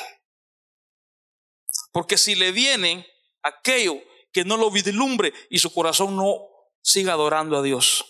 [1.93, 3.07] Porque si le viene
[3.43, 3.95] aquello
[4.33, 6.49] que no lo vislumbre y su corazón no
[6.83, 8.05] siga adorando a Dios.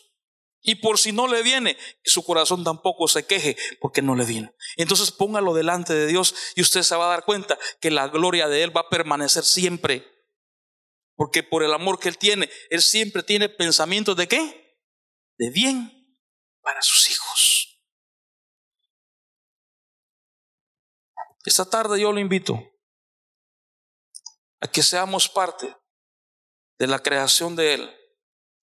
[0.61, 4.52] Y por si no le viene, su corazón tampoco se queje porque no le viene.
[4.76, 8.48] Entonces póngalo delante de Dios y usted se va a dar cuenta que la gloria
[8.48, 10.04] de Él va a permanecer siempre.
[11.14, 14.78] Porque por el amor que Él tiene, Él siempre tiene pensamientos de qué?
[15.38, 16.16] De bien
[16.61, 17.47] para sus hijos.
[21.48, 22.62] Esta tarde yo lo invito
[24.61, 25.74] a que seamos parte
[26.78, 27.96] de la creación de Él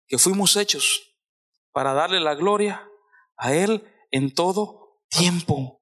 [0.05, 1.15] que fuimos hechos
[1.71, 2.85] para darle la gloria
[3.37, 5.81] a Él en todo tiempo.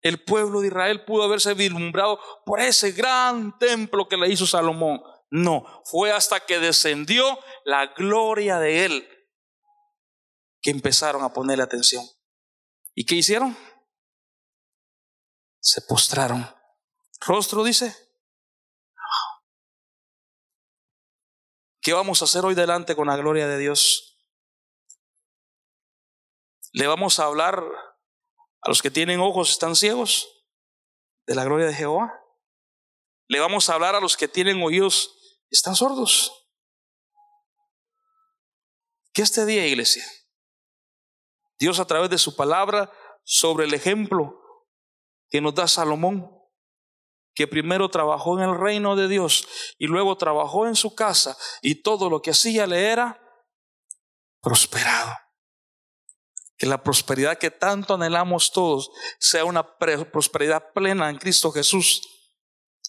[0.00, 5.02] El pueblo de Israel pudo haberse vislumbrado por ese gran templo que le hizo Salomón.
[5.28, 9.08] No, fue hasta que descendió la gloria de Él
[10.62, 12.02] que empezaron a ponerle atención.
[12.94, 13.54] ¿Y qué hicieron?
[15.62, 16.44] Se postraron.
[17.20, 17.96] Rostro dice,
[21.80, 24.16] ¿Qué vamos a hacer hoy delante con la gloria de Dios?
[26.72, 27.62] ¿Le vamos a hablar
[28.60, 30.46] a los que tienen ojos están ciegos
[31.26, 32.12] de la gloria de Jehová?
[33.28, 36.48] ¿Le vamos a hablar a los que tienen oídos están sordos?
[39.12, 40.04] Que este día, iglesia,
[41.58, 42.92] Dios a través de su palabra
[43.24, 44.41] sobre el ejemplo
[45.32, 46.30] que nos da Salomón,
[47.34, 51.76] que primero trabajó en el reino de Dios y luego trabajó en su casa y
[51.76, 53.18] todo lo que hacía le era
[54.42, 55.10] prosperado.
[56.58, 62.02] Que la prosperidad que tanto anhelamos todos sea una prosperidad plena en Cristo Jesús.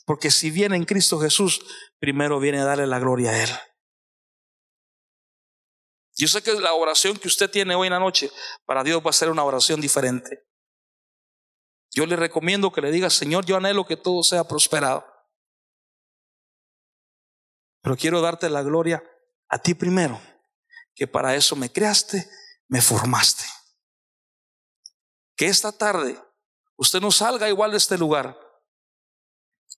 [0.05, 1.61] Porque si viene en Cristo Jesús,
[1.97, 3.49] primero viene a darle la gloria a Él.
[6.17, 8.29] Yo sé que la oración que usted tiene hoy en la noche
[8.65, 10.43] para Dios va a ser una oración diferente.
[11.93, 15.05] Yo le recomiendo que le diga, Señor, yo anhelo que todo sea prosperado.
[17.81, 19.03] Pero quiero darte la gloria
[19.47, 20.19] a ti primero,
[20.95, 22.27] que para eso me creaste,
[22.67, 23.43] me formaste.
[25.35, 26.19] Que esta tarde
[26.77, 28.39] usted no salga igual de este lugar.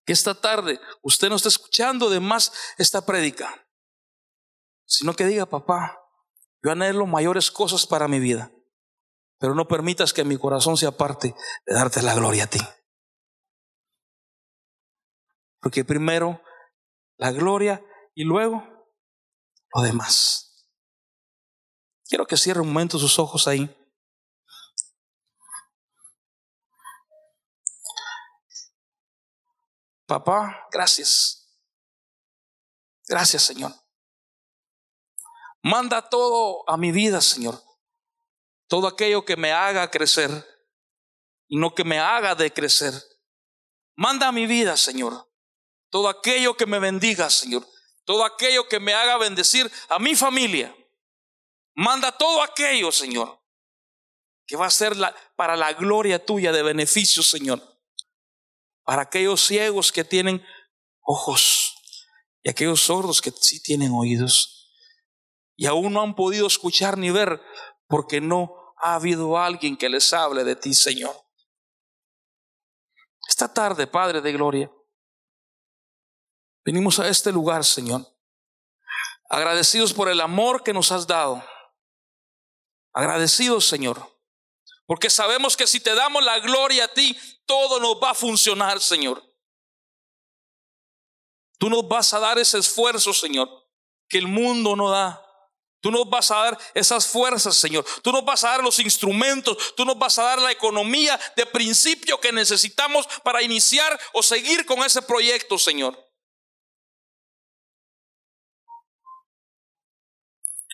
[0.06, 3.68] Que esta tarde usted no esté escuchando de más esta prédica,
[4.86, 6.00] sino que diga, papá,
[6.64, 8.55] yo anhelo mayores cosas para mi vida.
[9.38, 12.60] Pero no permitas que mi corazón se aparte de darte la gloria a ti.
[15.60, 16.42] Porque primero
[17.18, 18.64] la gloria y luego
[19.74, 20.66] lo demás.
[22.08, 23.76] Quiero que cierre un momento sus ojos ahí.
[30.06, 31.60] Papá, gracias.
[33.08, 33.72] Gracias, Señor.
[35.64, 37.75] Manda todo a mi vida, Señor
[38.76, 40.30] todo aquello que me haga crecer
[41.48, 42.94] y no que me haga decrecer.
[43.96, 45.32] Manda a mi vida, Señor,
[45.90, 47.66] todo aquello que me bendiga, Señor,
[48.04, 50.76] todo aquello que me haga bendecir a mi familia.
[51.74, 53.42] Manda todo aquello, Señor,
[54.46, 54.94] que va a ser
[55.38, 57.62] para la gloria tuya de beneficio, Señor.
[58.84, 60.46] Para aquellos ciegos que tienen
[61.00, 61.76] ojos
[62.44, 64.70] y aquellos sordos que sí tienen oídos
[65.56, 67.42] y aún no han podido escuchar ni ver,
[67.88, 71.16] porque no ha habido alguien que les hable de ti, Señor.
[73.28, 74.72] Esta tarde, Padre de Gloria,
[76.64, 78.06] venimos a este lugar, Señor,
[79.30, 81.44] agradecidos por el amor que nos has dado.
[82.94, 84.16] Agradecidos, Señor,
[84.86, 88.80] porque sabemos que si te damos la gloria a ti, todo nos va a funcionar,
[88.80, 89.22] Señor.
[91.58, 93.50] Tú nos vas a dar ese esfuerzo, Señor,
[94.08, 95.25] que el mundo no da.
[95.86, 97.86] Tú nos vas a dar esas fuerzas, Señor.
[98.02, 99.76] Tú nos vas a dar los instrumentos.
[99.76, 104.66] Tú nos vas a dar la economía de principio que necesitamos para iniciar o seguir
[104.66, 105.96] con ese proyecto, Señor.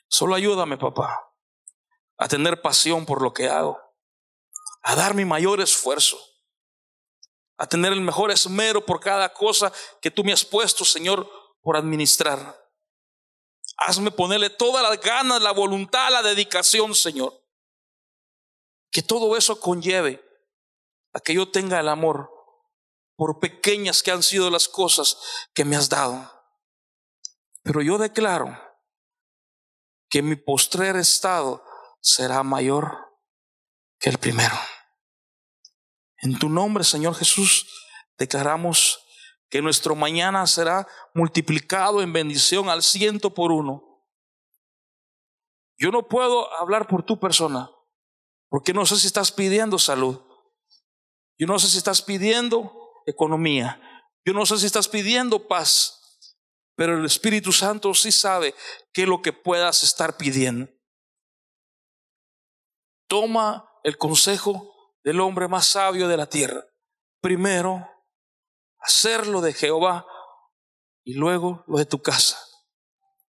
[0.07, 1.19] Solo ayúdame, papá,
[2.15, 3.81] a tener pasión por lo que hago,
[4.81, 6.17] a dar mi mayor esfuerzo,
[7.57, 11.29] a tener el mejor esmero por cada cosa que tú me has puesto, Señor,
[11.61, 12.60] por administrar.
[13.77, 17.33] Hazme ponerle todas las ganas, la voluntad, la dedicación, Señor.
[18.91, 20.23] Que todo eso conlleve
[21.13, 22.29] a que yo tenga el amor
[23.15, 25.17] por pequeñas que han sido las cosas
[25.53, 26.29] que me has dado.
[27.63, 28.57] Pero yo declaro
[30.09, 31.63] que mi postrer estado
[32.01, 33.17] será mayor
[33.99, 34.55] que el primero.
[36.17, 37.67] En tu nombre, Señor Jesús,
[38.17, 39.03] declaramos
[39.51, 44.01] que nuestro mañana será multiplicado en bendición al ciento por uno.
[45.77, 47.69] Yo no puedo hablar por tu persona,
[48.49, 50.21] porque no sé si estás pidiendo salud.
[51.37, 52.71] Yo no sé si estás pidiendo
[53.05, 53.81] economía.
[54.25, 55.97] Yo no sé si estás pidiendo paz.
[56.75, 58.55] Pero el Espíritu Santo sí sabe
[58.93, 60.71] qué es lo que puedas estar pidiendo.
[63.07, 66.63] Toma el consejo del hombre más sabio de la tierra.
[67.19, 67.89] Primero,
[68.81, 70.05] hacerlo de Jehová
[71.03, 72.39] y luego lo de tu casa.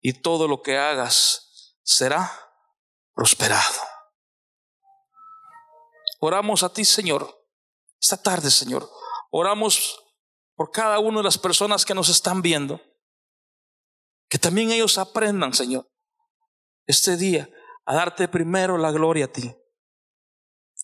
[0.01, 2.31] Y todo lo que hagas será
[3.13, 3.79] prosperado.
[6.19, 7.47] Oramos a ti, Señor,
[8.01, 8.89] esta tarde, Señor.
[9.29, 9.99] Oramos
[10.55, 12.81] por cada una de las personas que nos están viendo.
[14.29, 15.89] Que también ellos aprendan, Señor,
[16.85, 17.49] este día
[17.85, 19.55] a darte primero la gloria a ti.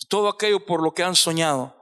[0.07, 1.78] Todo aquello por lo que han soñado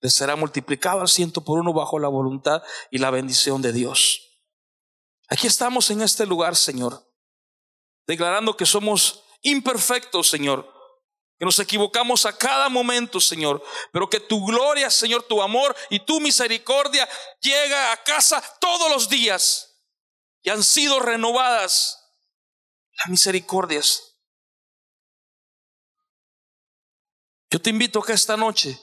[0.00, 4.30] les será multiplicado al ciento por uno bajo la voluntad y la bendición de Dios.
[5.28, 7.06] Aquí estamos en este lugar, Señor,
[8.06, 10.68] declarando que somos imperfectos, Señor,
[11.38, 16.00] que nos equivocamos a cada momento, Señor, pero que tu gloria, Señor, tu amor y
[16.00, 17.08] tu misericordia
[17.40, 19.80] llega a casa todos los días
[20.42, 21.98] y han sido renovadas
[22.98, 24.18] las misericordias.
[27.50, 28.78] Yo te invito a que esta noche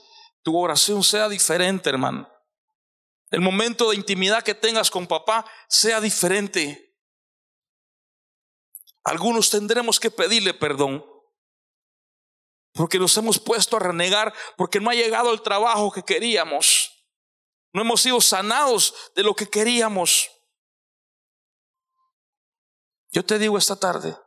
[0.48, 2.32] tu oración sea diferente, hermano.
[3.32, 6.98] El momento de intimidad que tengas con papá sea diferente.
[9.04, 11.06] Algunos tendremos que pedirle perdón.
[12.72, 16.94] Porque nos hemos puesto a renegar, porque no ha llegado el trabajo que queríamos.
[17.74, 20.32] No hemos sido sanados de lo que queríamos.
[23.10, 24.18] Yo te digo esta tarde,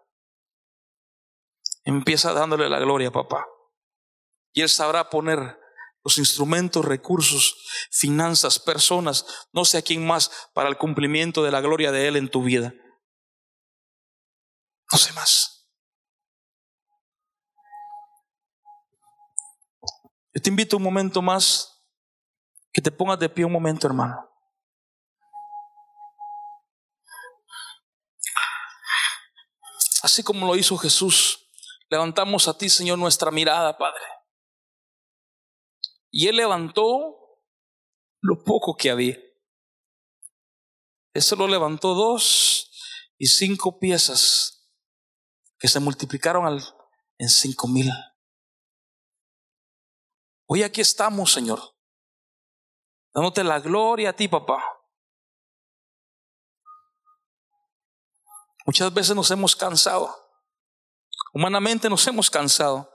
[1.84, 3.46] empieza dándole la gloria a papá.
[4.52, 5.59] Y Él sabrá poner
[6.03, 7.57] los instrumentos, recursos,
[7.90, 12.16] finanzas, personas, no sé a quién más, para el cumplimiento de la gloria de Él
[12.16, 12.74] en tu vida.
[14.92, 15.68] No sé más.
[20.32, 21.84] Yo te invito un momento más,
[22.72, 24.28] que te pongas de pie un momento, hermano.
[30.03, 31.51] Así como lo hizo Jesús,
[31.90, 34.19] levantamos a ti, Señor, nuestra mirada, Padre.
[36.11, 37.16] Y él levantó
[38.20, 39.18] lo poco que había.
[41.14, 42.70] Eso lo levantó dos
[43.18, 44.70] y cinco piezas
[45.58, 46.62] que se multiplicaron al,
[47.18, 47.90] en cinco mil.
[50.46, 51.61] Hoy aquí estamos, Señor,
[53.12, 54.62] dándote la gloria a ti, papá.
[58.66, 60.14] Muchas veces nos hemos cansado.
[61.32, 62.90] Humanamente nos hemos cansado.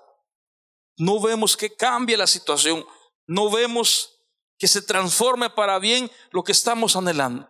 [0.98, 2.86] No vemos que cambie la situación
[3.28, 4.16] no vemos
[4.58, 7.50] que se transforme para bien lo que estamos anhelando.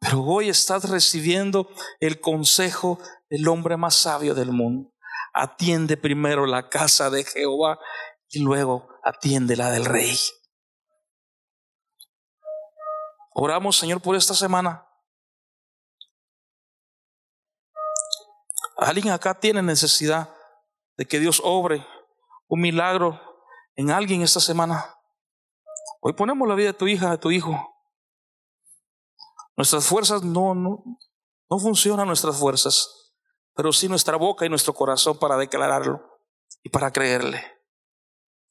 [0.00, 1.68] Pero hoy estás recibiendo
[2.00, 2.98] el consejo
[3.30, 4.92] del hombre más sabio del mundo.
[5.32, 7.78] Atiende primero la casa de Jehová
[8.28, 10.14] y luego atiende la del rey.
[13.32, 14.86] Oramos, Señor, por esta semana.
[18.76, 20.34] Alguien acá tiene necesidad
[20.96, 21.86] de que Dios obre
[22.48, 23.20] un milagro
[23.76, 24.94] en alguien esta semana.
[26.00, 27.74] Hoy ponemos la vida de tu hija, de tu hijo.
[29.56, 30.84] Nuestras fuerzas no, no,
[31.50, 33.12] no funcionan nuestras fuerzas,
[33.54, 36.02] pero sí nuestra boca y nuestro corazón para declararlo
[36.62, 37.42] y para creerle.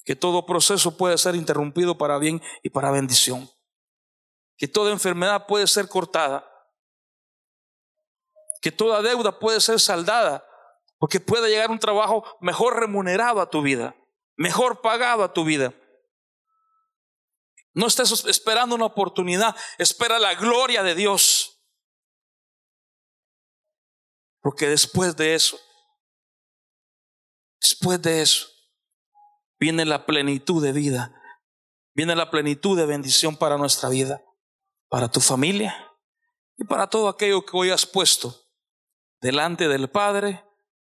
[0.05, 3.49] Que todo proceso puede ser interrumpido para bien y para bendición.
[4.57, 6.45] Que toda enfermedad puede ser cortada.
[8.61, 10.45] Que toda deuda puede ser saldada.
[10.97, 13.95] Porque puede llegar un trabajo mejor remunerado a tu vida
[14.35, 15.73] mejor pagado a tu vida.
[17.73, 21.61] No estés esperando una oportunidad, espera la gloria de Dios.
[24.41, 25.59] Porque después de eso,
[27.61, 28.47] después de eso,
[29.59, 31.19] viene la plenitud de vida,
[31.95, 34.21] viene la plenitud de bendición para nuestra vida,
[34.89, 35.89] para tu familia
[36.57, 38.43] y para todo aquello que hoy has puesto
[39.21, 40.43] delante del Padre,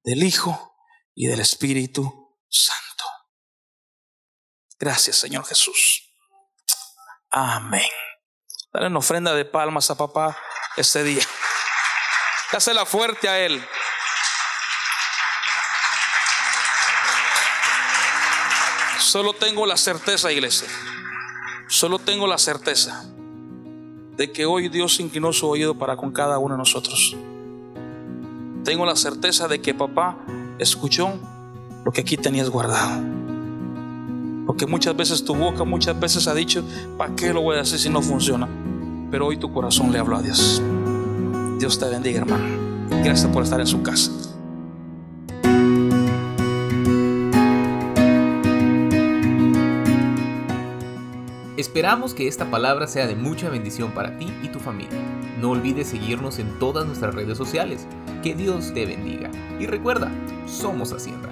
[0.05, 0.76] del Hijo
[1.14, 2.88] y del Espíritu Santo.
[4.79, 6.05] Gracias, Señor Jesús.
[7.31, 7.89] Amén.
[8.72, 10.37] Dale una ofrenda de palmas a papá
[10.76, 11.24] este día.
[12.53, 13.62] Dásela fuerte a Él.
[18.99, 20.68] Solo tengo la certeza, iglesia.
[21.68, 23.05] Solo tengo la certeza
[24.16, 27.16] de que hoy Dios inclinó su oído para con cada uno de nosotros.
[28.64, 30.18] Tengo la certeza de que papá
[30.59, 31.18] escuchó
[31.85, 33.28] lo que aquí tenías guardado.
[34.49, 36.64] Porque muchas veces tu boca, muchas veces ha dicho,
[36.96, 38.49] ¿para qué lo voy a hacer si no funciona?
[39.11, 40.62] Pero hoy tu corazón le habló a Dios.
[41.59, 42.46] Dios te bendiga, hermano.
[43.05, 44.11] Gracias por estar en su casa.
[51.59, 54.99] Esperamos que esta palabra sea de mucha bendición para ti y tu familia.
[55.42, 57.86] No olvides seguirnos en todas nuestras redes sociales.
[58.22, 59.30] Que Dios te bendiga.
[59.61, 60.11] Y recuerda,
[60.46, 61.28] somos Hacienda.